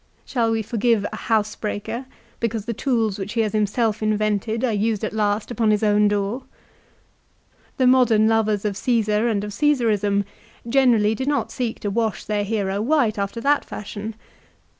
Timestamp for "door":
6.07-6.41